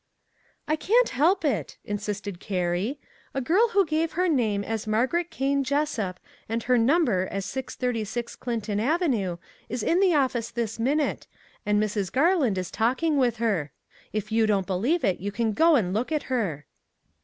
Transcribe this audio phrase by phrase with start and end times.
[0.67, 2.99] "I can't help it," insisted Carrie;"
[3.35, 8.35] a girl who gave her name as Margaret Kane Jessup, and her number as 636
[8.37, 9.37] Clinton avenue,
[9.69, 11.27] is in the office this minute,
[11.67, 12.11] and Mrs.
[12.11, 13.71] Garland is talking with her.
[14.11, 16.65] If you don't believe it, you can go and look at her."